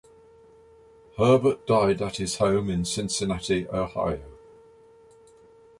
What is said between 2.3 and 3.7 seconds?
home in Cincinnati,